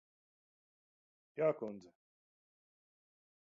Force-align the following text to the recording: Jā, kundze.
Jā, 1.41 1.51
kundze. 1.61 1.93